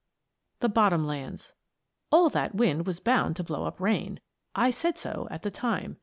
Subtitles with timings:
[0.61, 1.53] "_THE BOTTOM LANDS
[2.11, 4.19] All that wind was bound to blow up rain.
[4.55, 5.97] I said so at the time.